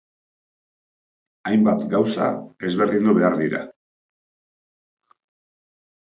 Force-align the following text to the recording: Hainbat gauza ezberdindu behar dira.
Hainbat 1.49 1.83
gauza 1.91 2.31
ezberdindu 2.71 3.15
behar 3.19 3.39
dira. 3.43 3.63